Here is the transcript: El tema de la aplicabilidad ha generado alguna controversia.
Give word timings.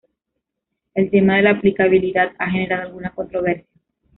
El 0.95 1.11
tema 1.11 1.35
de 1.35 1.43
la 1.43 1.51
aplicabilidad 1.51 2.31
ha 2.39 2.49
generado 2.49 2.85
alguna 2.87 3.11
controversia. 3.13 3.67